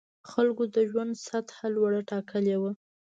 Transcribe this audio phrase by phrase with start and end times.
[0.31, 2.71] خلکو د ژوند سطح لوړه ټاکلې وه.